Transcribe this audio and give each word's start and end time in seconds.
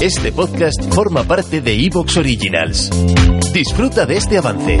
Este 0.00 0.32
podcast 0.32 0.92
forma 0.94 1.22
parte 1.24 1.60
de 1.60 1.72
Evox 1.74 2.16
Originals. 2.16 2.90
Disfruta 3.52 4.06
de 4.06 4.16
este 4.16 4.38
avance. 4.38 4.80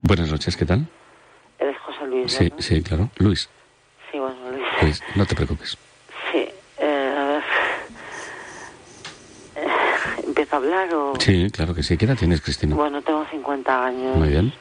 Buenas 0.00 0.30
noches, 0.30 0.56
¿qué 0.56 0.64
tal? 0.66 0.86
Eres 1.58 1.76
José 1.84 2.06
Luis. 2.06 2.32
Sí, 2.32 2.48
¿no? 2.50 2.56
sí, 2.58 2.82
claro. 2.82 3.10
Luis, 3.18 3.48
Sí, 4.10 4.18
bueno, 4.18 4.36
Luis. 4.50 4.62
Luis, 4.82 5.02
no 5.16 5.24
te 5.26 5.34
preocupes. 5.34 5.78
Sí, 6.32 6.46
eh, 6.78 7.14
a 7.16 7.24
ver. 7.24 7.42
Eh, 9.56 10.24
¿Empiezo 10.26 10.56
a 10.56 10.58
hablar 10.58 10.94
o...? 10.94 11.14
Sí, 11.18 11.48
claro 11.50 11.74
que 11.74 11.82
sí. 11.82 11.96
¿Qué 11.96 12.04
edad 12.04 12.16
tienes, 12.18 12.40
Cristina? 12.42 12.74
Bueno, 12.74 13.00
tengo 13.02 13.24
50 13.30 13.84
años. 13.86 14.16
Muy 14.16 14.28
bien. 14.28 14.52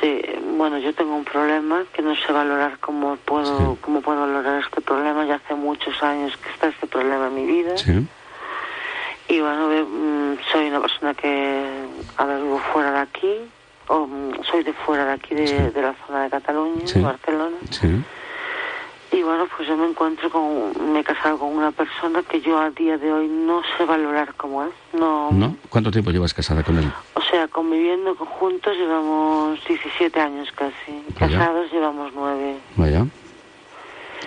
Sí, 0.00 0.20
bueno, 0.56 0.78
yo 0.78 0.94
tengo 0.94 1.14
un 1.16 1.24
problema 1.24 1.84
que 1.92 2.02
no 2.02 2.14
sé 2.16 2.32
valorar 2.32 2.78
cómo 2.80 3.16
puedo, 3.16 3.74
Sí. 3.74 3.78
cómo 3.82 4.00
puedo 4.00 4.20
valorar 4.20 4.62
este 4.62 4.80
problema. 4.80 5.24
Ya 5.24 5.36
hace 5.36 5.54
muchos 5.54 6.02
años 6.02 6.36
que 6.36 6.50
está 6.50 6.68
este 6.68 6.86
problema 6.86 7.26
en 7.28 7.34
mi 7.34 7.46
vida. 7.46 7.76
Sí, 7.76 8.06
Y 9.28 9.40
bueno, 9.40 9.66
mm, 9.68 10.36
soy 10.52 10.68
una 10.68 10.80
persona 10.80 11.12
que, 11.14 11.84
a 12.16 12.24
ver, 12.26 12.42
vivo 12.42 12.60
fuera 12.72 12.92
de 12.92 12.98
aquí, 13.00 13.32
o 13.88 14.06
mm, 14.06 14.44
soy 14.50 14.62
de 14.62 14.72
fuera 14.72 15.04
de 15.04 15.12
aquí, 15.14 15.34
de, 15.34 15.46
Sí. 15.48 15.54
de 15.74 15.82
la 15.82 15.94
zona 16.06 16.22
de 16.22 16.30
Cataluña, 16.30 16.86
Sí. 16.86 17.00
Barcelona. 17.00 17.56
sí. 17.70 17.88
Y 19.12 19.22
bueno, 19.22 19.46
pues 19.56 19.66
yo 19.68 19.76
me 19.76 19.88
encuentro 19.88 20.28
con, 20.30 20.92
me 20.92 21.00
he 21.00 21.04
casado 21.04 21.38
con 21.38 21.48
una 21.56 21.70
persona 21.72 22.22
que 22.22 22.40
yo 22.40 22.58
a 22.58 22.70
día 22.70 22.98
de 22.98 23.12
hoy 23.12 23.26
no 23.28 23.62
sé 23.76 23.84
valorar 23.84 24.34
como 24.34 24.62
es. 24.64 24.70
No, 24.92 25.30
¿No? 25.32 25.56
¿Cuánto 25.70 25.90
tiempo 25.90 26.10
llevas 26.10 26.34
casada 26.34 26.62
con 26.62 26.76
él? 26.78 26.92
Sea, 27.36 27.48
conviviendo 27.48 28.14
juntos 28.16 28.74
llevamos 28.78 29.58
17 29.68 30.18
años 30.18 30.48
casi. 30.52 31.02
Vaya. 31.20 31.36
Casados 31.38 31.70
llevamos 31.70 32.10
9. 32.14 32.56
Vaya. 32.76 33.04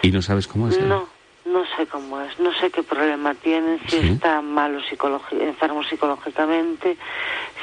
¿Y 0.03 0.11
no 0.11 0.21
sabes 0.21 0.45
cómo 0.47 0.67
es 0.69 0.77
él? 0.77 0.87
No, 0.87 1.07
no 1.45 1.63
sé 1.75 1.87
cómo 1.87 2.21
es, 2.21 2.39
no 2.39 2.53
sé 2.53 2.69
qué 2.69 2.83
problema 2.83 3.33
tiene, 3.33 3.79
si 3.87 3.99
Sí. 3.99 4.09
está 4.09 4.43
malo 4.43 4.79
enfermo 5.31 5.81
psicológicamente, 5.85 6.97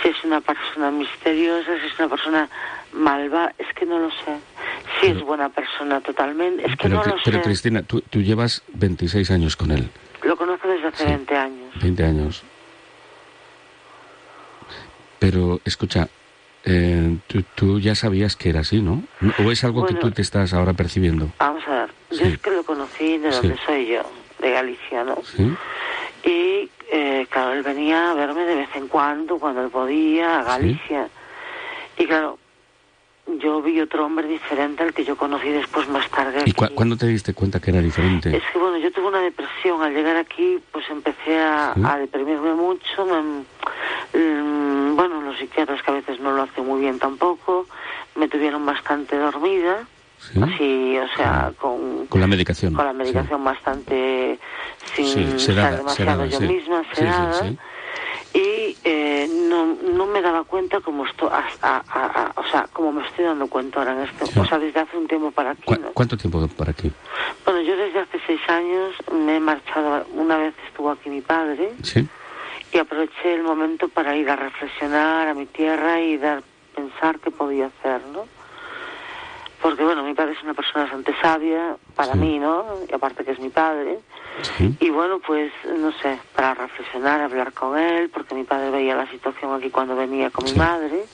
si 0.02 0.08
es 0.08 0.17
una 0.24 0.41
persona 0.41 0.91
misteriosa, 0.91 1.78
si 1.80 1.86
es 1.86 1.98
una 2.00 2.08
persona 2.08 2.48
malva, 2.92 3.52
es 3.56 3.72
que 3.77 3.86
no 3.86 4.00
lo 4.00 4.11
sé. 4.11 4.36
Si 5.00 5.06
es 5.06 5.22
buena 5.22 5.48
persona 5.48 6.00
totalmente, 6.00 6.62
es 6.67 6.72
que 6.72 6.89
Pero, 6.89 6.97
no 6.97 7.05
lo 7.05 7.17
pero 7.24 7.39
sé. 7.39 7.44
Cristina, 7.44 7.84
tú, 7.84 8.00
tú 8.00 8.20
llevas 8.20 8.64
26 8.74 9.30
años 9.30 9.55
con 9.55 9.70
él. 9.70 9.89
Lo 10.24 10.36
conozco 10.36 10.67
desde 10.67 10.89
hace 10.89 11.05
Sí. 11.05 11.08
20 11.08 11.36
años. 11.36 11.72
20 11.80 12.05
años. 12.05 12.42
Pero, 15.19 15.61
escucha, 15.64 16.09
eh, 16.64 17.17
tú, 17.27 17.42
tú 17.55 17.81
ya 17.81 17.95
sabías 17.95 18.36
que 18.36 18.50
era 18.50 18.61
así, 18.61 18.81
¿no? 18.83 19.03
¿O 19.45 19.50
es 19.50 19.64
algo 19.64 19.86
que 19.86 19.95
tú 19.95 20.11
te 20.11 20.23
estás 20.23 20.53
ahora 20.53 20.73
percibiendo? 20.75 21.28
Vamos 21.39 21.62
a 21.69 21.70
ver, 21.70 21.91
yo 22.11 22.27
es 22.27 22.39
que 22.39 22.50
lo 22.50 22.62
conocí 22.64 23.19
de 23.19 23.33
Sí. 23.33 23.39
donde 23.48 23.56
soy 23.64 23.86
yo, 23.86 24.03
de 24.41 24.50
Galicia, 24.50 25.05
¿no? 25.05 25.17
Sí, 25.25 25.55
Y 26.25 26.70
eh, 26.91 27.27
claro, 27.31 27.53
él 27.53 27.62
venía 27.62 28.11
a 28.11 28.14
verme 28.14 28.42
de 28.45 28.56
vez 28.56 28.69
en 28.75 28.89
cuando, 28.89 29.39
cuando 29.39 29.62
él 29.64 29.70
podía, 29.70 30.41
a 30.41 30.42
Galicia. 30.42 31.08
Y 31.98 32.07
claro, 32.07 32.39
yo 33.39 33.63
vi 33.63 33.80
otro 33.80 34.05
hombre 34.07 34.27
diferente 34.29 34.83
al 34.83 34.92
que 34.92 35.05
yo 35.05 35.17
conocí 35.17 35.48
después 35.48 35.89
más 35.89 36.08
tarde. 36.11 36.42
¿Y 36.46 36.51
aquí. 36.51 36.74
cuándo 36.74 36.96
te 36.96 37.07
diste 37.07 37.33
cuenta 37.33 37.58
que 37.61 37.70
era 37.70 37.80
diferente? 37.80 38.36
Es 38.36 38.42
que 38.52 38.58
bueno, 38.58 38.77
yo 38.79 38.90
tuve 38.92 39.07
una 39.08 39.20
depresión. 39.20 39.83
Al 39.83 39.95
llegar 39.95 40.17
aquí, 40.17 40.58
pues 40.73 40.85
empecé 40.90 41.39
a, 41.39 41.73
Sí. 41.74 41.80
a 41.85 41.96
deprimirme 41.98 42.55
mucho. 42.55 43.07
me- 43.07 43.45
mm, 44.20 44.65
bueno, 44.96 45.20
los 45.20 45.36
psiquiatras 45.39 45.83
que 45.83 45.90
a 45.90 45.95
veces 45.95 46.18
no 46.20 46.33
lo 46.33 46.42
hacen 46.42 46.67
muy 46.67 46.80
bien 46.80 46.98
tampoco, 46.98 47.67
me 48.17 48.29
tuvieron 48.29 48.64
bastante 48.67 49.17
dormida. 49.17 49.86
¿Sí? 50.18 50.40
Así, 50.42 50.98
o 50.98 51.08
sea, 51.17 51.52
con, 51.61 52.07
Con 52.07 52.20
la 52.23 52.27
medicación. 52.27 52.73
con 52.73 52.86
la 52.86 52.92
medicación 52.95 53.45
bastante 53.45 54.39
sin 54.95 55.39
Sí, 55.39 55.52
demasiado 55.55 55.89
sedada, 55.90 56.27
yo 56.27 56.40
misma, 56.40 56.83
sedada. 56.95 57.52
Y 58.33 58.77
eh, 58.84 59.29
no, 59.48 59.77
no 59.95 60.07
me 60.07 60.20
daba 60.20 60.45
cuenta 60.45 60.80
como 60.80 61.07
esto, 61.07 61.30
a- 61.30 61.45
a- 61.63 61.83
a- 61.89 62.07
a- 62.07 62.33
o 62.40 62.45
sea, 62.51 62.67
como 62.73 62.92
me 62.92 63.07
estoy 63.07 63.24
dando 63.27 63.46
cuenta 63.46 63.78
ahora 63.80 63.92
en 63.92 64.27
Sí. 64.27 64.39
o 64.40 64.45
sea, 64.46 64.58
desde 64.58 64.80
hace 64.80 64.96
un 64.96 65.07
tiempo 65.07 65.30
para 65.30 65.51
aquí. 65.51 65.63
¿Cu- 65.64 65.77
¿no? 65.80 65.92
¿Cuánto 65.92 66.17
tiempo 66.17 66.46
para 66.48 66.70
aquí? 66.73 66.90
Bueno, 67.45 67.61
yo 67.61 67.77
desde 67.77 68.01
hace 68.01 68.18
seis 68.27 68.40
años 68.48 68.95
me 69.13 69.36
he 69.36 69.40
marchado, 69.40 70.07
una 70.14 70.36
vez 70.39 70.55
estuvo 70.68 70.90
aquí 70.90 71.08
mi 71.11 71.20
padre 71.20 71.73
Sí, 71.83 72.07
y 72.72 72.78
aproveché 72.78 73.34
el 73.34 73.42
momento 73.42 73.88
para 73.88 74.16
ir 74.16 74.28
a 74.30 74.36
reflexionar 74.36 75.28
a 75.28 75.34
mi 75.34 75.46
tierra 75.46 76.00
y 76.00 76.16
dar, 76.18 76.42
pensar 76.74 77.18
qué 77.20 77.30
podía 77.30 77.66
hacer, 77.66 78.00
¿no? 78.12 78.27
Porque 79.62 79.82
bueno, 79.82 80.02
mi 80.02 80.14
padre 80.14 80.32
es 80.32 80.42
una 80.42 80.52
persona 80.54 80.84
bastante 80.84 81.14
sabia 81.20 81.77
para 81.94 82.12
Sí. 82.12 82.18
mí, 82.18 82.38
¿no? 82.38 82.64
Y 82.88 82.94
aparte 82.94 83.24
que 83.24 83.32
es 83.32 83.38
mi 83.40 83.48
padre. 83.48 83.98
sí. 84.58 84.77
Y 84.80 84.90
bueno, 84.90 85.18
pues 85.27 85.50
no 85.78 85.90
sé, 85.92 86.18
para 86.34 86.52
reflexionar, 86.54 87.22
hablar 87.22 87.52
con 87.54 87.78
él, 87.78 88.10
porque 88.10 88.34
mi 88.34 88.44
padre 88.44 88.70
veía 88.70 88.94
la 88.94 89.10
situación 89.10 89.54
aquí 89.54 89.70
cuando 89.70 89.96
venía 89.96 90.28
con 90.30 90.46
Sí. 90.46 90.52
mi 90.52 90.58
madre, 90.58 91.04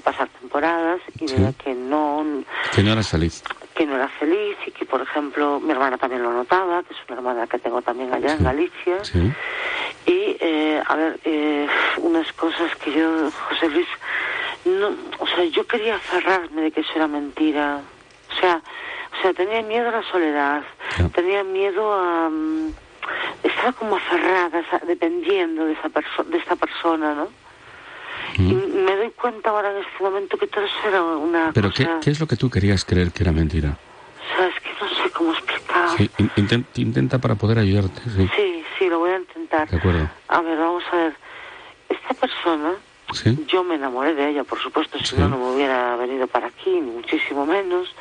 a 0.00 0.02
pasar 0.02 0.28
temporadas, 0.40 1.00
y 1.20 1.26
veía 1.32 1.52
que 1.52 1.74
no, 1.74 2.24
Que 2.74 2.82
no 2.82 2.90
eras 2.92 3.08
feliz. 3.08 3.44
que 3.74 3.86
no 3.86 3.94
era 3.94 4.08
feliz 4.08 4.56
y 4.66 4.72
que, 4.72 4.84
por 4.84 5.00
ejemplo, 5.00 5.60
mi 5.60 5.70
hermana 5.70 5.96
también 5.96 6.22
lo 6.24 6.32
notaba, 6.32 6.82
que 6.82 6.92
es 6.92 6.98
una 7.08 7.18
hermana 7.18 7.46
que 7.46 7.58
tengo 7.60 7.80
también 7.82 8.12
allá 8.12 8.32
en 8.32 8.38
Sí. 8.38 8.44
Galicia. 8.44 9.04
Eh, 10.48 10.80
a 10.86 10.94
ver, 10.94 11.18
eh, 11.24 11.66
unas 11.98 12.32
cosas 12.34 12.70
que 12.76 12.92
yo, 12.92 13.32
José 13.48 13.68
Luis, 13.68 13.88
no, 14.64 14.88
o 15.18 15.26
sea, 15.26 15.44
yo 15.46 15.66
quería 15.66 15.96
aferrarme 15.96 16.62
de 16.62 16.70
que 16.70 16.82
eso 16.82 16.92
era 16.94 17.08
mentira. 17.08 17.80
O 18.30 18.40
sea, 18.40 18.60
o 19.18 19.22
sea, 19.22 19.32
tenía 19.34 19.60
miedo 19.62 19.88
a 19.88 19.90
la 19.92 20.02
soledad, 20.04 20.62
tenía 21.14 21.42
miedo 21.42 21.92
a... 21.92 22.28
mm, 22.30 22.70
estaba 23.42 23.72
como 23.72 23.96
aferrada, 23.96 24.62
dependiendo 24.86 25.64
de, 25.64 25.72
esa 25.72 25.88
perso- 25.88 26.24
de 26.26 26.38
esta 26.38 26.54
persona, 26.54 27.14
¿no? 27.14 27.28
Y 28.38 28.54
me 28.54 28.94
doy 28.96 29.10
cuenta 29.20 29.50
ahora 29.50 29.70
en 29.72 29.78
este 29.78 30.02
momento 30.02 30.36
que 30.38 30.46
todo 30.46 30.64
eso 30.64 30.74
era 30.88 31.02
una 31.02 31.50
Pero 31.54 31.70
¿qué, 31.72 31.86
cosa... 31.86 32.00
¿qué 32.02 32.10
es 32.10 32.20
lo 32.20 32.26
que 32.28 32.36
tú 32.36 32.50
querías 32.50 32.84
creer 32.84 33.10
que 33.10 33.22
era 33.24 33.32
mentira? 33.32 33.70
O 33.70 34.36
sea, 34.36 34.46
es 34.46 34.60
que 34.60 34.70
no 34.80 34.88
sé 35.02 35.10
cómo 35.10 35.32
explicar. 35.32 35.88
Sí, 35.96 36.10
in- 36.18 36.30
inten- 36.36 36.66
intenta 36.76 37.18
para 37.18 37.34
poder 37.34 37.58
ayudarte, 37.58 38.00
sí. 38.10 38.28
sí, 38.36 38.55
sí, 38.86 38.90
lo 38.90 38.98
voy 39.00 39.10
a 39.10 39.16
intentar. 39.18 39.68
De 39.68 39.76
acuerdo. 39.76 40.08
A 40.28 40.40
ver, 40.40 40.58
vamos 40.58 40.84
a 40.92 40.96
ver. 40.96 41.16
Esta 41.88 42.14
persona, 42.14 42.74
Sí, 43.12 43.44
yo 43.46 43.62
me 43.62 43.76
enamoré 43.76 44.14
de 44.14 44.30
ella, 44.30 44.42
por 44.42 44.58
supuesto, 44.60 44.98
si 44.98 45.04
Sí. 45.14 45.16
no, 45.16 45.28
no 45.28 45.38
me 45.38 45.54
hubiera 45.54 45.94
venido 45.96 46.26
para 46.26 46.48
aquí, 46.48 46.70
ni 46.70 46.90
muchísimo 46.90 47.46
menos. 47.46 47.94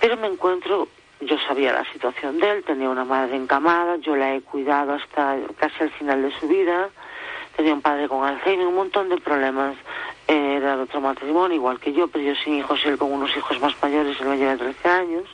Pero 0.00 0.16
me 0.16 0.26
encuentro, 0.28 0.88
yo 1.20 1.36
sabía 1.46 1.72
la 1.74 1.84
situación 1.92 2.38
de 2.38 2.50
él, 2.50 2.64
tenía 2.64 2.88
una 2.88 3.04
madre 3.04 3.36
encamada, 3.36 3.96
yo 3.96 4.16
la 4.16 4.34
he 4.34 4.40
cuidado 4.40 4.94
hasta 4.94 5.36
casi 5.58 5.82
al 5.82 5.90
final 5.90 6.22
de 6.22 6.32
su 6.40 6.48
vida, 6.48 6.88
tenía 7.56 7.74
un 7.74 7.82
padre 7.82 8.08
con 8.08 8.24
Alzheimer, 8.26 8.66
un 8.66 8.74
montón 8.76 9.10
de 9.10 9.18
problemas. 9.18 9.76
Eh, 10.26 10.54
Era 10.56 10.76
de 10.78 10.84
otro 10.84 11.02
matrimonio, 11.02 11.56
igual 11.56 11.78
que 11.78 11.92
yo, 11.92 12.08
pero 12.08 12.24
yo 12.24 12.34
sin 12.36 12.54
hijos 12.54 12.80
y 12.84 12.88
él 12.88 12.96
con 12.96 13.12
unos 13.12 13.36
hijos 13.36 13.60
más 13.60 13.74
mayores, 13.82 14.18
él 14.22 14.26
me 14.28 14.38
lleva 14.38 14.56
13 14.56 14.88
años. 14.88 15.24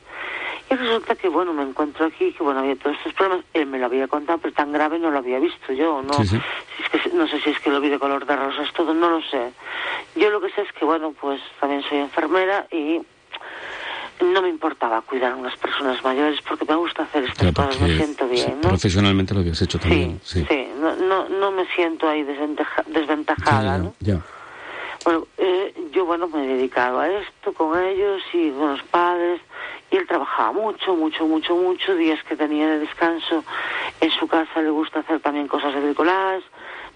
Y 0.71 0.75
resulta 0.75 1.15
que, 1.15 1.27
bueno, 1.27 1.51
me 1.53 1.63
encuentro 1.63 2.05
aquí, 2.05 2.31
que, 2.31 2.41
bueno, 2.43 2.61
había 2.61 2.77
todos 2.77 2.95
estos 2.95 3.13
problemas. 3.13 3.43
Él 3.53 3.65
me 3.65 3.77
lo 3.77 3.87
había 3.87 4.07
contado, 4.07 4.39
pero 4.39 4.53
tan 4.53 4.71
grave 4.71 4.99
no 4.99 5.11
lo 5.11 5.17
había 5.17 5.37
visto 5.37 5.73
yo, 5.73 6.01
¿no? 6.01 6.23
Sí, 6.23 6.27
sí. 6.29 6.41
Si 6.77 6.83
es 6.97 7.03
que, 7.03 7.09
no 7.09 7.27
sé 7.27 7.41
si 7.41 7.49
es 7.49 7.59
que 7.59 7.69
lo 7.69 7.81
vi 7.81 7.89
de 7.89 7.99
color 7.99 8.25
de 8.25 8.35
rosas, 8.37 8.71
todo, 8.71 8.93
no 8.93 9.09
lo 9.09 9.21
sé. 9.21 9.51
Yo 10.15 10.29
lo 10.29 10.39
que 10.39 10.49
sé 10.51 10.61
es 10.61 10.71
que, 10.71 10.85
bueno, 10.85 11.13
pues 11.19 11.41
también 11.59 11.83
soy 11.83 11.97
enfermera 11.97 12.67
y 12.71 13.01
no 14.21 14.41
me 14.41 14.47
importaba 14.47 15.01
cuidar 15.01 15.33
a 15.33 15.35
unas 15.35 15.57
personas 15.57 16.01
mayores 16.05 16.39
porque 16.47 16.63
me 16.63 16.75
gusta 16.75 17.03
hacer 17.03 17.23
estas 17.25 17.51
Claro, 17.51 17.69
cosas, 17.71 17.81
me 17.81 17.97
siento 17.97 18.27
bien, 18.29 18.45
sí, 18.51 18.55
¿no? 18.63 18.69
profesionalmente 18.69 19.33
lo 19.33 19.39
habías 19.41 19.61
hecho 19.61 19.77
también. 19.79 20.21
Sí, 20.23 20.45
sí, 20.47 20.67
no, 20.79 20.95
no, 20.95 21.27
no 21.27 21.51
me 21.51 21.65
siento 21.75 22.07
ahí 22.07 22.23
desventaja- 22.23 22.83
desventajada, 22.85 23.77
ya, 23.77 23.83
¿no? 23.83 23.93
ya. 23.99 24.21
Bueno, 25.03 25.27
eh, 25.37 25.73
yo, 25.91 26.05
bueno, 26.05 26.27
me 26.27 26.43
he 26.45 26.47
dedicado 26.47 26.99
a 26.99 27.09
esto 27.09 27.51
con 27.53 27.77
ellos 27.77 28.21
y 28.31 28.51
con 28.51 28.69
los 28.73 28.83
padres. 28.83 29.41
Y 29.91 29.97
él 29.97 30.07
trabajaba 30.07 30.53
mucho, 30.53 30.95
mucho, 30.95 31.27
mucho, 31.27 31.55
mucho. 31.55 31.95
Días 31.95 32.23
que 32.23 32.37
tenía 32.37 32.67
de 32.67 32.79
descanso 32.79 33.43
en 33.99 34.09
su 34.11 34.27
casa 34.27 34.61
le 34.61 34.69
gusta 34.69 35.01
hacer 35.01 35.19
también 35.19 35.47
cosas 35.47 35.73
de 35.73 35.81
bricolage, 35.81 36.45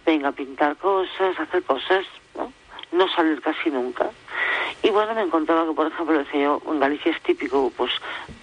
venga 0.06 0.30
a 0.30 0.31
pintar 0.31 0.77
cosas, 0.77 1.38
hacer 1.38 1.62
cosas, 1.63 2.06
¿no? 2.36 2.51
No 2.92 3.09
salir 3.09 3.42
casi 3.42 3.69
nunca. 3.69 4.09
Y 4.81 4.89
bueno, 4.92 5.13
me 5.13 5.24
encontraba 5.24 5.65
que, 5.65 5.74
por 5.74 5.88
ejemplo, 5.88 6.18
decía 6.18 6.42
yo, 6.42 6.62
en 6.68 6.80
Galicia 6.80 7.12
es 7.12 7.21
típico, 7.21 7.71
pues 7.75 7.92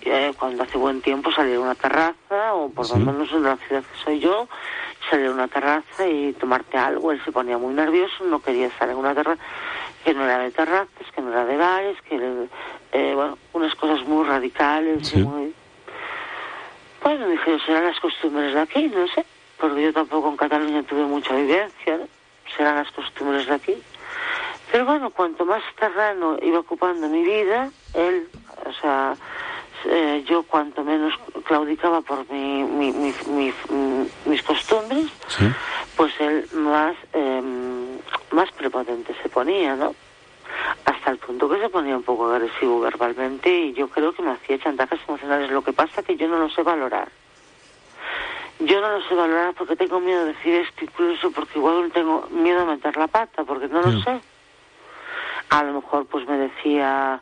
eh, 0.03 0.33
cuando 0.39 0.65
hace 0.65 0.77
buen 0.77 1.01
tiempo 1.01 1.31
salir 1.33 1.57
a 1.57 1.61
una 1.61 1.75
terraza, 1.75 2.55
o 2.55 2.69
por 2.69 2.89
lo 2.91 2.97
menos 2.97 3.31
en 3.33 3.45
la 3.45 3.57
ciudad 3.57 3.83
que 3.83 4.05
soy 4.05 4.19
yo, 4.19 4.49
salir 5.09 5.29
a 5.29 5.31
una 5.31 5.49
terraza 5.49 6.07
y 6.07 6.33
tomarte 6.33 6.77
algo. 6.77 7.13
Él 7.13 7.23
se 7.25 7.33
ponía 7.33 7.59
muy 7.59 7.73
nervioso, 7.75 8.25
no 8.25 8.41
quería 8.41 8.67
estar 8.67 8.91
en 8.91 8.97
una 8.97 9.15
terraza, 9.15 9.41
que 10.05 10.15
no 10.15 10.25
era 10.25 10.39
de 10.39 10.51
terrazas, 10.51 11.07
que 11.15 11.21
no 11.21 11.31
era 11.31 11.45
de 11.45 11.57
bares, 11.57 11.97
que, 12.03 12.49
eh, 12.93 13.13
bueno, 13.15 13.39
unas 13.53 13.75
cosas 13.75 14.07
muy 14.07 14.27
radicales 14.27 15.15
y 15.15 15.19
muy... 15.19 15.55
Bueno, 17.03 17.29
dije, 17.29 17.59
serán 17.67 17.85
las 17.85 17.99
costumbres 18.01 18.55
de 18.55 18.61
aquí, 18.61 18.89
no 18.89 19.07
sé, 19.09 19.25
porque 19.59 19.83
yo 19.83 19.93
tampoco 19.93 20.29
en 20.29 20.37
Cataluña 20.37 20.83
tuve 20.85 21.05
mucha 21.05 21.35
vivencia, 21.35 21.97
¿no? 21.97 22.07
serán 22.57 22.77
las 22.77 22.91
costumbres 22.93 23.47
de 23.47 23.55
aquí. 23.55 23.75
Pero 24.71 24.87
bueno, 24.87 25.11
cuanto 25.11 25.45
más 25.45 25.63
terreno 25.79 26.39
iba 26.43 26.61
ocupando 26.61 27.09
mi 27.09 27.23
vida, 27.23 27.71
él, 27.95 28.29
o 28.65 28.73
sea, 28.81 29.15
eh, 29.85 30.25
yo 30.27 30.45
cuanto 30.45 30.85
menos 30.85 31.15
claudicaba 31.45 32.01
por 32.01 32.31
mi, 32.31 32.63
mi, 32.63 32.93
mi, 32.93 33.53
mis 34.25 34.43
costumbres, 34.43 35.07
pues 35.97 36.13
él 36.21 36.47
más, 36.55 36.95
em, 37.13 37.62
más 38.33 38.51
prepotente 38.53 39.15
se 39.23 39.29
ponía, 39.29 39.77
¿no? 39.77 39.95
Hasta 40.85 41.11
el 41.11 41.19
punto 41.19 41.49
que 41.49 41.61
se 41.61 41.69
ponía 41.69 41.97
un 41.97 42.03
poco 42.03 42.31
agresivo 42.31 42.81
verbalmente 42.81 43.51
y 43.51 43.73
yo 43.73 43.89
creo 43.89 44.13
que 44.13 44.23
me 44.23 44.33
hacía 44.33 44.59
chantajes 44.59 45.01
emocionales. 45.07 45.51
Lo 45.51 45.63
que 45.63 45.73
pasa 45.73 46.01
es 46.01 46.07
que 46.07 46.17
yo 46.17 46.29
no 46.29 46.39
lo 46.39 46.51
sé 46.51 46.63
valorar. 46.63 47.09
Yo 48.61 48.81
no 48.81 48.99
lo 48.99 49.03
sé 49.03 49.15
valorar 49.15 49.55
porque 49.55 49.77
tengo 49.77 49.99
miedo 50.01 50.25
de 50.25 50.35
decir 50.35 50.55
esto, 50.55 50.85
incluso 50.85 51.31
porque 51.33 51.59
igual 51.59 51.91
tengo 51.93 52.29
miedo 52.31 52.61
de 52.61 52.67
meter 52.67 52.97
la 52.97 53.09
pata, 53.09 53.45
porque 53.45 53.69
no 53.69 53.81
lo 53.83 54.01
sé. 54.03 54.21
A 55.51 55.65
lo 55.65 55.75
mejor 55.75 56.07
pues 56.07 56.27
me 56.29 56.37
decía 56.37 57.21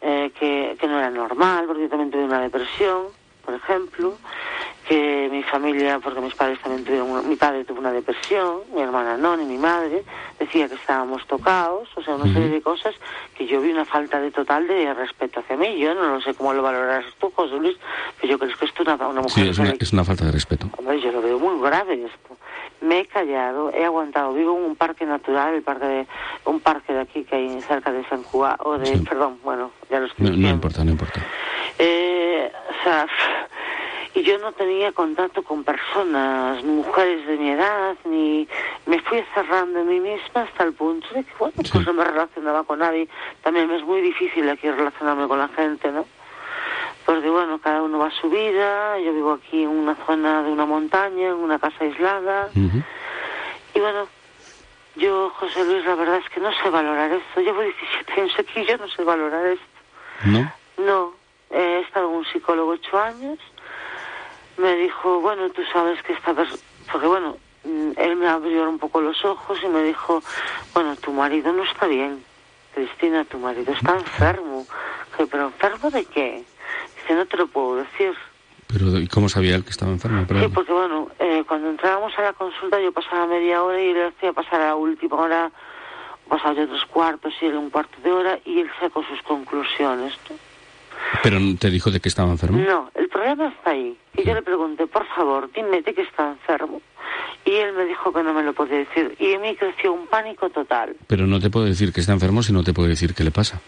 eh, 0.00 0.30
que, 0.38 0.76
que 0.80 0.86
no 0.86 0.98
era 0.98 1.10
normal, 1.10 1.66
porque 1.66 1.82
yo 1.82 1.88
también 1.88 2.10
tuve 2.10 2.24
una 2.24 2.40
depresión, 2.40 3.08
por 3.44 3.54
ejemplo, 3.54 4.16
que 4.88 5.28
mi 5.30 5.42
familia, 5.42 5.98
porque 5.98 6.18
mis 6.20 6.34
padres 6.34 6.58
también 6.60 6.82
tuvieron, 6.82 7.28
mi 7.28 7.36
padre 7.36 7.62
tuvo 7.64 7.80
una 7.80 7.92
depresión, 7.92 8.60
mi 8.74 8.80
hermana 8.80 9.18
no, 9.18 9.36
ni 9.36 9.44
mi 9.44 9.58
madre, 9.58 10.02
decía 10.38 10.66
que 10.66 10.76
estábamos 10.76 11.26
tocados, 11.26 11.90
o 11.94 12.02
sea, 12.02 12.14
una 12.14 12.32
serie 12.32 12.48
de 12.48 12.62
cosas 12.62 12.94
que 13.36 13.46
yo 13.46 13.60
vi 13.60 13.70
una 13.70 13.84
falta 13.84 14.18
de 14.18 14.30
total 14.30 14.66
de 14.66 14.94
respeto 14.94 15.40
hacia 15.40 15.58
mí. 15.58 15.78
Yo 15.78 15.94
no 15.94 16.08
lo 16.08 16.20
sé 16.22 16.32
cómo 16.32 16.54
lo 16.54 16.62
valorarás 16.62 17.04
tú, 17.20 17.30
José 17.36 17.56
Luis, 17.56 17.76
pero 18.18 18.32
yo 18.32 18.38
creo 18.38 18.56
que 18.56 18.64
esto 18.64 18.82
es 18.82 18.88
una, 18.88 19.08
una 19.08 19.20
mujer... 19.20 19.44
Sí, 19.44 19.50
es 19.50 19.58
una, 19.58 19.74
es 19.78 19.92
una, 19.92 20.04
falta 20.04 20.24
de 20.24 20.32
respeto. 20.32 20.70
Hombre, 20.78 20.98
yo 21.02 21.12
lo 21.12 21.20
veo 21.20 21.38
muy 21.38 21.60
grave 21.60 22.04
esto. 22.04 22.38
Me 22.80 23.00
he 23.00 23.06
callado, 23.06 23.70
he 23.74 23.84
aguantado, 23.84 24.32
vivo 24.32 24.56
en 24.56 24.64
un 24.64 24.76
parque 24.76 25.04
natural, 25.04 25.54
el 25.54 25.62
parque 25.62 25.84
de, 25.84 26.06
un 26.46 26.60
parque 26.60 26.94
de 26.94 27.00
aquí 27.00 27.24
que 27.24 27.36
hay 27.36 27.60
cerca 27.60 27.92
de 27.92 28.08
San 28.08 28.22
Juan, 28.22 28.56
o 28.60 28.78
de, 28.78 28.96
perdón, 28.98 29.38
bueno, 29.44 29.70
ya 29.90 30.00
lo 30.00 30.06
estoy 30.06 30.30
no, 30.30 30.36
no 30.36 30.48
importa, 30.48 30.82
no 30.82 30.92
importa. 30.92 31.20
Eh, 31.78 32.50
o 32.70 32.84
sea 32.84 33.06
yo 34.22 34.38
no 34.38 34.52
tenía 34.52 34.92
contacto 34.92 35.42
con 35.42 35.64
personas, 35.64 36.62
mujeres 36.64 37.26
de 37.26 37.36
mi 37.36 37.50
edad, 37.50 37.96
ni 38.04 38.48
me 38.86 39.00
fui 39.00 39.24
cerrando 39.34 39.80
en 39.80 39.88
mí 39.88 40.00
misma 40.00 40.42
hasta 40.42 40.64
el 40.64 40.72
punto 40.72 41.06
de 41.14 41.24
que, 41.24 41.32
bueno, 41.38 41.54
pues 41.56 41.86
no 41.86 41.92
me 41.92 42.04
relacionaba 42.04 42.64
con 42.64 42.78
nadie. 42.78 43.08
También 43.42 43.70
es 43.70 43.82
muy 43.84 44.00
difícil 44.00 44.48
aquí 44.48 44.70
relacionarme 44.70 45.28
con 45.28 45.38
la 45.38 45.48
gente, 45.48 45.90
¿no? 45.92 46.06
Porque, 47.04 47.28
bueno, 47.30 47.58
cada 47.58 47.82
uno 47.82 47.98
va 47.98 48.08
a 48.08 48.10
su 48.10 48.28
vida, 48.28 48.98
yo 48.98 49.12
vivo 49.12 49.32
aquí 49.32 49.62
en 49.62 49.70
una 49.70 49.94
zona 50.06 50.42
de 50.42 50.50
una 50.50 50.66
montaña, 50.66 51.28
en 51.28 51.34
una 51.34 51.58
casa 51.58 51.84
aislada, 51.84 52.50
y 52.54 53.80
bueno, 53.80 54.08
yo, 54.96 55.30
José 55.36 55.64
Luis, 55.64 55.84
la 55.84 55.94
verdad 55.94 56.16
es 56.16 56.28
que 56.30 56.40
no 56.40 56.50
sé 56.52 56.70
valorar 56.70 57.12
esto. 57.12 57.40
Llevo 57.40 57.60
17 57.60 58.20
años 58.20 58.34
aquí 58.38 58.60
y 58.60 58.66
yo 58.66 58.76
no 58.78 58.88
sé 58.88 59.04
valorar 59.04 59.46
esto. 59.46 59.64
¿No? 60.24 60.52
No. 60.78 61.12
He 61.50 61.80
estado 61.80 62.08
con 62.08 62.16
un 62.16 62.24
psicólogo 62.26 62.72
ocho 62.72 62.98
años 62.98 63.38
me 64.58 64.76
dijo, 64.76 65.20
bueno, 65.20 65.48
tú 65.50 65.62
sabes 65.72 66.02
que 66.02 66.12
esta 66.12 66.34
persona, 66.34 66.60
porque 66.90 67.06
bueno, 67.06 67.36
mm, 67.64 67.92
él 67.96 68.16
me 68.16 68.28
abrió 68.28 68.68
un 68.68 68.78
poco 68.78 69.00
los 69.00 69.24
ojos 69.24 69.58
y 69.62 69.68
me 69.68 69.82
dijo, 69.82 70.22
bueno, 70.74 70.96
tu 70.96 71.12
marido 71.12 71.52
no 71.52 71.62
está 71.64 71.86
bien, 71.86 72.22
Cristina, 72.74 73.24
tu 73.24 73.38
marido 73.38 73.72
está 73.72 73.96
enfermo. 73.96 74.66
¿Pero 75.16 75.46
enfermo 75.46 75.90
de 75.90 76.04
qué? 76.04 76.44
Dice, 76.96 77.14
no 77.14 77.26
te 77.26 77.36
lo 77.36 77.46
puedo 77.48 77.76
decir. 77.76 78.14
Pero, 78.68 78.98
¿y 78.98 79.08
cómo 79.08 79.28
sabía 79.28 79.56
él 79.56 79.64
que 79.64 79.70
estaba 79.70 79.90
enfermo? 79.90 80.26
Sí, 80.28 80.48
porque 80.48 80.72
bueno, 80.72 81.08
eh, 81.18 81.42
cuando 81.46 81.70
entrábamos 81.70 82.16
a 82.18 82.22
la 82.22 82.32
consulta 82.34 82.78
yo 82.80 82.92
pasaba 82.92 83.26
media 83.26 83.62
hora 83.62 83.80
y 83.80 83.94
le 83.94 84.06
hacía 84.06 84.32
pasar 84.32 84.60
a 84.60 84.66
la 84.66 84.74
última 84.76 85.16
hora, 85.16 85.50
pasaba 86.28 86.54
yo 86.54 86.68
tres 86.68 86.84
cuartos 86.84 87.32
y 87.40 87.46
él 87.46 87.56
un 87.56 87.70
cuarto 87.70 87.96
de 88.02 88.12
hora 88.12 88.38
y 88.44 88.60
él 88.60 88.70
sacó 88.78 89.02
sus 89.04 89.22
conclusiones. 89.22 90.14
¿Pero 91.22 91.38
te 91.58 91.70
dijo 91.70 91.90
de 91.90 92.00
que 92.00 92.08
estaba 92.08 92.30
enfermo? 92.30 92.58
No, 92.58 92.90
el 92.94 93.08
problema 93.08 93.48
está 93.48 93.70
ahí. 93.70 93.96
Y 94.16 94.24
yo 94.24 94.34
le 94.34 94.42
pregunté, 94.42 94.86
por 94.86 95.06
favor, 95.08 95.50
dime 95.52 95.82
de 95.82 95.94
que 95.94 96.02
está 96.02 96.30
enfermo. 96.30 96.80
Y 97.44 97.52
él 97.52 97.72
me 97.72 97.84
dijo 97.84 98.12
que 98.12 98.22
no 98.22 98.34
me 98.34 98.42
lo 98.42 98.52
podía 98.52 98.78
decir. 98.78 99.16
Y 99.18 99.32
en 99.32 99.40
mí 99.40 99.54
creció 99.56 99.92
un 99.92 100.06
pánico 100.06 100.50
total. 100.50 100.96
Pero 101.06 101.26
no 101.26 101.40
te 101.40 101.50
puedo 101.50 101.66
decir 101.66 101.92
que 101.92 102.00
está 102.00 102.12
enfermo 102.12 102.42
si 102.42 102.52
no 102.52 102.62
te 102.62 102.72
puedo 102.72 102.88
decir 102.88 103.14
qué 103.14 103.24
le 103.24 103.30
pasa. 103.30 103.60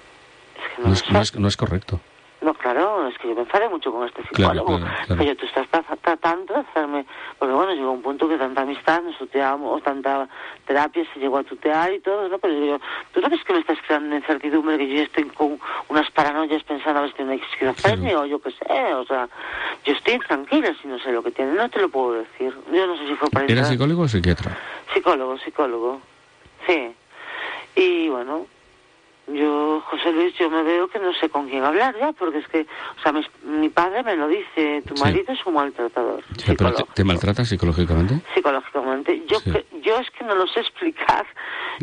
Es 0.57 1.03
que 1.03 1.13
no, 1.13 1.19
no, 1.19 1.23
es, 1.23 1.35
no 1.37 1.49
es 1.49 1.57
correcto. 1.57 2.01
No, 2.43 2.55
claro, 2.55 3.07
es 3.07 3.19
que 3.19 3.29
yo 3.29 3.35
me 3.35 3.43
enfadé 3.43 3.69
mucho 3.69 3.93
con 3.93 4.07
este 4.09 4.23
psicólogo. 4.23 4.79
Claro, 4.79 4.95
claro, 5.07 5.21
Que 5.21 5.27
yo, 5.29 5.37
tú 5.37 5.45
estás 5.45 5.67
tratando 6.01 6.55
de 6.55 6.61
hacerme... 6.61 7.05
Porque 7.39 7.55
bueno, 7.55 7.75
llegó 7.75 7.93
un 7.93 8.01
punto 8.01 8.27
que 8.29 8.39
tanta 8.39 8.63
amistad 8.63 9.03
nos 9.03 9.19
tuteábamos, 9.19 9.77
o 9.77 9.83
tanta 9.83 10.27
terapia 10.67 11.05
se 11.13 11.21
llegó 11.21 11.37
a 11.39 11.43
tutear 11.43 11.93
y 11.93 12.01
todo, 12.01 12.29
¿no? 12.31 12.39
Pero 12.39 12.55
yo, 12.65 12.81
¿tú 13.13 13.21
no 13.21 13.29
ves 13.29 13.45
que 13.45 13.53
me 13.53 13.59
estás 13.59 13.79
creando 13.87 14.17
incertidumbre, 14.17 14.79
que 14.79 14.89
yo 14.89 15.03
estoy 15.03 15.25
con 15.25 15.59
a 16.97 17.01
ver 17.01 17.11
si 17.11 17.17
tiene 17.17 17.35
esquizofrenia 17.35 18.21
o 18.21 18.27
yo 18.27 18.41
qué 18.41 18.51
sé? 18.51 18.95
O 18.95 19.05
sea, 19.05 19.29
yo 19.85 19.93
estoy 19.93 20.19
tranquila 20.21 20.75
si 20.81 20.89
no 20.89 20.99
sé 20.99 21.13
lo 21.13 21.23
que 21.23 21.31
tiene, 21.31 21.55
no 21.55 21.69
te 21.69 21.81
lo 21.81 21.89
puedo 21.89 22.13
decir. 22.13 22.55
Yo 22.73 22.87
no 22.87 22.97
sé 22.97 23.07
si 23.07 23.15
fue 23.15 23.31
para... 23.31 23.47
¿Era 23.47 23.65
psicólogo 23.65 24.03
o 24.03 24.09
psiquiatra? 24.09 24.57
Psicólogo, 24.93 25.39
psicólogo, 25.39 26.01
sí. 26.67 26.95
Y 27.77 28.09
bueno, 28.09 28.47
yo, 29.33 29.83
José 29.87 30.13
Luis, 30.13 30.35
yo 30.39 30.51
me 30.51 30.63
veo 30.63 30.89
que 30.89 30.99
no 30.99 31.13
sé 31.15 31.29
con 31.29 31.49
quién 31.49 31.63
hablar 31.63 31.97
ya, 31.99 32.13
porque 32.13 32.39
es 32.39 32.49
que, 32.49 32.63
o 32.99 33.03
sea, 33.03 33.13
mi, 33.45 33.69
padre 33.69 34.03
me 34.03 34.17
lo 34.17 34.27
dice, 34.29 34.83
tu 34.87 34.95
marido 34.97 35.33
es 35.33 35.47
un 35.47 35.55
maltratador. 35.55 36.25
pero 36.45 36.75
te, 36.95 37.05
maltrata 37.05 37.45
psicológicamente? 37.45 38.21
Psicológicamente. 38.35 39.23
Yo, 39.29 39.39
yo 39.91 39.99
es 39.99 40.11
que 40.13 40.25
no 40.25 40.37
lo 40.37 40.47
sé 40.47 40.61
explicar. 40.61 41.27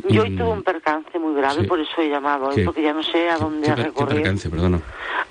Yo 0.07 0.23
hoy 0.23 0.35
tuve 0.37 0.49
un 0.49 0.63
percance 0.63 1.19
muy 1.19 1.35
grave, 1.35 1.63
por 1.63 1.79
eso 1.79 2.01
he 2.01 2.09
llamado, 2.09 2.51
porque 2.63 2.81
ya 2.81 2.93
no 2.93 3.03
sé 3.03 3.29
a 3.29 3.37
dónde 3.37 3.67
¿Qué, 3.67 3.75
recorrer. 3.75 4.09
¿Qué 4.09 4.15
percance, 4.15 4.49
perdona? 4.49 4.79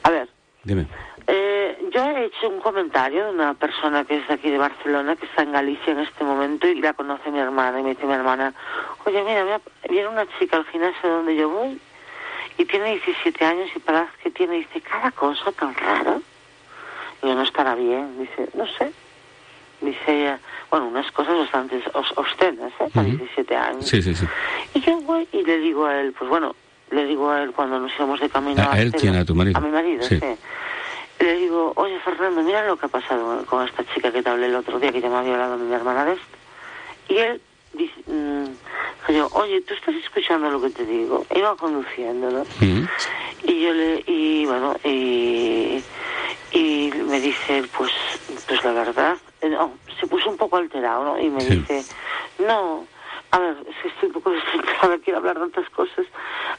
A 0.02 0.10
ver. 0.10 0.28
Dime. 0.62 0.86
Eh, 1.26 1.88
yo 1.90 2.04
he 2.04 2.26
hecho 2.26 2.48
un 2.48 2.60
comentario 2.60 3.24
de 3.24 3.30
una 3.30 3.54
persona 3.54 4.04
que 4.04 4.18
es 4.18 4.28
de 4.28 4.34
aquí 4.34 4.50
de 4.50 4.58
Barcelona, 4.58 5.16
que 5.16 5.24
está 5.24 5.42
en 5.42 5.52
Galicia 5.52 5.92
en 5.92 6.00
este 6.00 6.22
momento 6.22 6.68
y 6.68 6.80
la 6.80 6.92
conoce 6.92 7.30
mi 7.30 7.38
hermana. 7.38 7.80
Y 7.80 7.82
me 7.82 7.90
dice 7.90 8.04
mi 8.04 8.12
hermana, 8.12 8.52
oye, 9.06 9.22
mira, 9.22 9.44
mira 9.44 9.60
viene 9.88 10.08
una 10.08 10.26
chica 10.38 10.58
al 10.58 10.66
gimnasio 10.66 11.08
donde 11.08 11.34
yo 11.34 11.48
voy 11.48 11.80
y 12.58 12.64
tiene 12.66 12.92
17 12.92 13.44
años 13.44 13.70
y 13.74 13.78
para 13.78 14.08
que 14.22 14.30
tiene, 14.30 14.56
dice, 14.56 14.82
cada 14.82 15.10
cosa 15.12 15.50
tan 15.52 15.74
rara. 15.74 16.18
Y 17.22 17.26
yo, 17.26 17.34
no 17.34 17.42
estará 17.42 17.74
bien, 17.74 18.18
dice, 18.18 18.50
no 18.54 18.66
sé. 18.66 18.92
Dice 19.80 20.20
ella, 20.20 20.40
bueno, 20.70 20.88
unas 20.88 21.10
cosas 21.12 21.36
bastante 21.38 21.82
obscenas, 22.16 22.72
¿eh? 22.80 22.88
Para 22.92 23.06
17 23.06 23.56
años. 23.56 23.86
Sí, 23.86 24.02
sí, 24.02 24.14
sí. 24.14 24.26
Y 24.74 24.80
yo 24.80 25.00
voy 25.02 25.28
y 25.32 25.42
le 25.42 25.58
digo 25.58 25.86
a 25.86 26.00
él, 26.00 26.12
pues 26.18 26.28
bueno, 26.28 26.54
le 26.90 27.04
digo 27.06 27.30
a 27.30 27.42
él 27.42 27.52
cuando 27.52 27.78
nos 27.78 27.92
íbamos 27.96 28.20
de 28.20 28.28
camino 28.28 28.62
a... 28.62 28.74
¿A 28.74 28.80
él 28.80 28.92
quién? 28.92 29.16
¿A 29.16 29.24
tu 29.24 29.34
marido? 29.34 29.58
A 29.58 29.60
mi 29.60 29.70
marido, 29.70 30.02
sí. 30.02 30.18
Le 31.18 31.36
digo, 31.36 31.72
oye, 31.76 31.98
Fernando, 32.00 32.42
mira 32.42 32.66
lo 32.66 32.76
que 32.76 32.86
ha 32.86 32.88
pasado 32.88 33.44
con 33.46 33.66
esta 33.66 33.84
chica 33.94 34.12
que 34.12 34.22
te 34.22 34.28
hablé 34.28 34.46
el 34.46 34.54
otro 34.54 34.78
día, 34.78 34.92
que 34.92 35.00
ya 35.00 35.08
me 35.08 35.16
había 35.16 35.32
hablado 35.32 35.56
mi 35.56 35.72
hermana 35.74 36.04
de 36.04 36.12
esto. 36.12 36.26
Y 37.08 37.16
él 37.16 37.40
dice, 37.72 37.94
mm, 38.06 39.12
yo, 39.12 39.28
oye, 39.32 39.62
¿tú 39.62 39.74
estás 39.74 39.94
escuchando 39.94 40.50
lo 40.50 40.60
que 40.60 40.70
te 40.70 40.84
digo? 40.84 41.24
Iba 41.34 41.56
conduciendo, 41.56 42.30
¿no? 42.30 42.44
Y 43.44 43.62
yo 43.62 43.72
le, 43.72 44.04
y 44.06 44.44
bueno, 44.44 44.76
y, 44.84 45.82
y 46.52 46.92
me 47.08 47.20
dice, 47.20 47.64
pues, 47.76 47.92
pues 48.46 48.62
la 48.64 48.72
verdad, 48.72 49.16
eh, 49.40 49.48
no, 49.48 49.72
se 50.00 50.06
puso 50.06 50.30
un 50.30 50.36
poco 50.36 50.56
alterado, 50.56 51.04
¿no? 51.04 51.18
Y 51.18 51.28
me 51.28 51.44
dice, 51.44 51.84
no, 52.38 52.86
a 53.30 53.38
ver, 53.38 53.56
si 53.82 53.88
estoy 53.88 54.08
un 54.08 54.14
poco 54.14 54.30
desesperada, 54.32 54.98
quiero 54.98 55.18
hablar 55.18 55.34
de 55.34 55.40
tantas 55.42 55.70
cosas. 55.70 56.06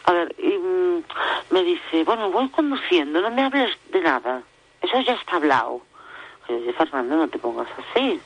A 0.06 0.14
ver, 0.14 0.36
y 0.38 0.58
mm, 0.58 1.04
me 1.52 1.64
dice, 1.64 2.04
bueno, 2.04 2.32
voy 2.32 2.50
conduciendo, 2.50 3.22
no 3.22 3.32
me 3.32 3.44
hables 3.44 3.78
de 3.92 4.02
nada, 4.02 4.44
eso 4.82 5.00
ya 5.02 5.14
está 5.14 5.38
hablado. 5.38 5.82
Y 6.50 6.66
yo, 6.66 6.74
Fernando, 6.74 7.18
no 7.18 7.28
te 7.28 7.40
pongas 7.40 7.68
así 7.78 8.22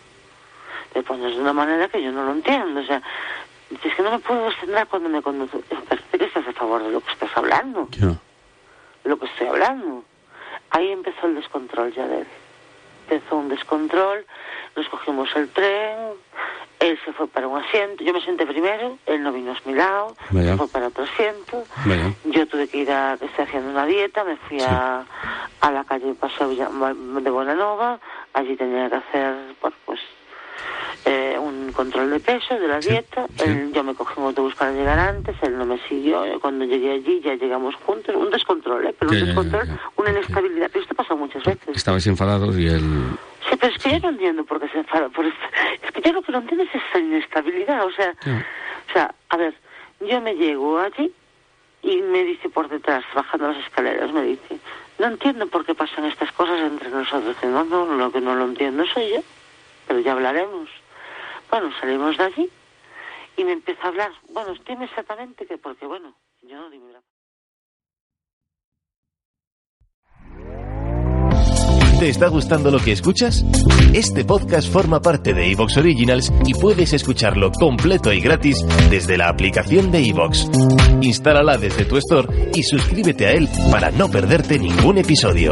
te 0.94 1.04
pones 1.04 1.36
de 1.36 1.42
una 1.42 1.54
manera 1.54 1.88
que 1.88 2.02
yo 2.02 2.12
no 2.12 2.24
lo 2.24 2.32
entiendo. 2.32 2.82
O 2.82 2.84
sea, 2.84 3.02
es 3.72 3.96
que 3.96 4.04
no 4.04 4.12
me 4.12 4.20
puedo 4.20 4.48
extender 4.48 4.88
cuando 4.88 5.10
me 5.10 5.22
conduce. 5.22 5.58
Parece 5.88 6.18
que 6.18 6.26
estás 6.26 6.48
a 6.48 6.54
favor 6.54 6.84
de 6.84 6.92
lo 6.92 7.02
que 7.02 7.12
estás 7.12 7.30
hablando. 7.36 7.88
De 9.04 9.10
lo 9.10 9.18
que 9.18 9.26
estoy 9.26 9.48
hablando. 9.48 10.04
Ahí 10.72 10.90
empezó 10.92 11.28
el 11.28 11.36
descontrol 11.36 11.94
ya 11.94 12.08
de 12.08 12.20
él. 12.22 12.28
Empezó 13.12 13.36
un 13.36 13.50
descontrol, 13.50 14.26
nos 14.74 14.88
cogimos 14.88 15.28
el 15.36 15.50
tren, 15.50 15.98
Él 16.80 16.98
se 17.04 17.12
fue 17.12 17.28
para 17.28 17.46
un 17.46 17.62
asiento, 17.62 18.04
yo 18.06 18.14
me 18.14 18.22
senté 18.22 18.46
primero, 18.46 18.98
él 19.06 19.22
no 19.22 19.34
vino 19.34 19.52
a 19.52 19.56
mi 19.66 19.74
lado, 19.74 20.16
Vaya. 20.30 20.52
se 20.52 20.58
fue 20.58 20.68
para 20.70 20.88
otro 20.88 21.04
asiento. 21.04 21.66
Vaya. 21.86 22.14
Yo 22.24 22.48
tuve 22.48 22.70
que 22.70 22.78
ir 22.78 22.90
a, 22.92 23.16
estoy 23.16 23.44
haciendo 23.44 23.70
una 23.70 23.86
dieta, 23.86 24.24
me 24.24 24.38
fui 24.38 24.62
a, 24.62 25.04
a 25.60 25.72
la 25.72 25.84
calle 25.84 26.14
Paseo 26.14 26.48
de 26.50 27.30
Bonanova, 27.30 28.00
allí 28.34 28.56
tenía 28.56 28.90
que 28.90 28.96
hacer, 28.96 29.36
bueno, 29.62 29.76
pues, 29.86 30.00
eh, 31.04 31.38
un 31.72 31.74
control 31.74 32.10
de 32.12 32.20
peso 32.20 32.60
de 32.60 32.68
la 32.68 32.82
Sí, 32.82 32.90
dieta. 32.90 33.26
sí. 33.38 33.46
Él- 33.46 33.72
yo 33.74 33.84
me 33.84 33.96
cogí 33.96 34.20
un 34.20 34.26
autobús 34.28 34.54
para 34.56 34.72
llegar 34.74 35.00
antes, 35.00 35.36
él 35.42 35.58
no 35.58 35.66
me 35.66 35.78
siguió. 35.88 36.24
Cuando 36.42 36.66
llegué 36.66 36.92
allí 36.92 37.22
ya 37.24 37.36
llegamos 37.36 37.76
juntos, 37.76 38.14
un 38.16 38.30
descontrol, 38.30 38.86
¿eh? 38.86 38.96
pero 39.00 39.12
un 39.12 39.26
descontrol, 39.26 39.68
una 39.96 40.10
inestabilidad. 40.12 40.70
Pero 40.72 40.84
esto 40.84 40.96
pasa 40.96 41.16
muchas 41.16 41.44
veces. 41.44 41.76
Estabais 41.76 42.06
enfadados 42.08 42.58
y 42.58 42.68
él... 42.68 42.82
Sí, 43.50 43.56
pero 43.60 43.74
es 43.74 43.82
que 43.82 43.90
yo 43.92 44.00
no 44.00 44.10
entiendo 44.10 44.44
por 44.44 44.60
qué 44.60 44.68
se 44.70 44.80
enfada 44.80 45.08
por 45.10 45.26
esto. 45.26 45.40
Es 45.82 45.92
que 45.92 46.02
yo 46.02 46.14
lo 46.14 46.22
que 46.22 46.32
no 46.34 46.40
entiendo 46.40 46.64
es 46.66 46.76
esa 46.76 47.00
inestabilidad. 47.00 47.86
O 47.86 47.92
sea, 47.92 48.14
o 48.90 48.92
sea, 48.94 49.16
a 49.30 49.38
ver, 49.38 49.54
yo 50.02 50.20
me 50.22 50.36
llego 50.36 50.78
allí 50.80 51.12
y 51.84 51.98
me 52.02 52.24
dice 52.26 52.50
por 52.50 52.68
detrás, 52.70 53.04
bajando 53.16 53.48
las 53.48 53.58
escaleras, 53.66 54.12
me 54.12 54.24
dice, 54.24 54.60
no 55.00 55.08
entiendo 55.08 55.48
por 55.48 55.66
qué 55.66 55.74
pasan 55.74 56.06
estas 56.06 56.32
cosas 56.34 56.60
entre 56.60 56.90
nosotros. 56.90 57.36
No, 57.44 57.64
no, 57.64 57.86
lo 57.86 58.12
que 58.12 58.20
no 58.22 58.36
lo 58.36 58.46
entiendo 58.46 58.86
soy 58.94 59.10
yo, 59.16 59.22
pero 59.88 60.00
ya 60.02 60.12
hablaremos. 60.12 60.70
Bueno, 61.52 61.70
salimos 61.82 62.18
de 62.18 62.24
allí 62.24 62.50
y 63.36 63.44
me 63.44 63.52
empieza 63.52 63.84
a 63.84 63.88
hablar. 63.90 64.12
Bueno, 64.30 64.54
dime 64.66 64.86
exactamente 64.86 65.46
qué, 65.46 65.58
porque 65.58 65.86
bueno, 65.86 66.16
yo 66.42 66.56
no 66.56 66.70
digo. 66.70 66.88
¿Te 72.00 72.10
está 72.10 72.30
gustando 72.30 72.72
lo 72.72 72.80
que 72.80 72.94
escuchas? 72.94 73.46
Este 73.94 74.26
podcast 74.26 74.74
forma 74.74 75.02
parte 75.02 75.36
de 75.36 75.52
Evox 75.52 75.78
Originals 75.78 76.34
y 76.48 76.56
puedes 76.56 76.94
escucharlo 76.94 77.52
completo 77.52 78.12
y 78.12 78.22
gratis 78.22 78.58
desde 78.90 79.20
la 79.20 79.30
aplicación 79.30 79.92
de 79.92 80.08
Evox. 80.08 80.50
Instálala 81.02 81.58
desde 81.58 81.86
tu 81.86 81.98
store 81.98 82.50
y 82.56 82.64
suscríbete 82.64 83.28
a 83.28 83.34
él 83.34 83.48
para 83.70 83.92
no 83.92 84.10
perderte 84.10 84.58
ningún 84.58 84.98
episodio. 84.98 85.52